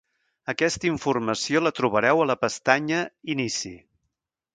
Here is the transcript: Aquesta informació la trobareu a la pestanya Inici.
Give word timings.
Aquesta 0.51 0.87
informació 0.87 1.61
la 1.65 1.71
trobareu 1.79 2.21
a 2.23 2.27
la 2.31 2.37
pestanya 2.45 3.03
Inici. 3.35 3.73